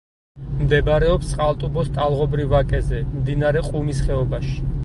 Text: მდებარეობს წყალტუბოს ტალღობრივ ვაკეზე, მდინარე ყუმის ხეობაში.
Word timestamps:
მდებარეობს 0.61 1.29
წყალტუბოს 1.33 1.93
ტალღობრივ 1.99 2.49
ვაკეზე, 2.57 3.05
მდინარე 3.19 3.67
ყუმის 3.71 4.05
ხეობაში. 4.09 4.61